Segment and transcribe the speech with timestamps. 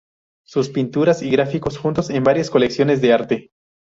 [0.43, 3.51] Sus pinturas y gráficos juntos en varias colecciones de arte.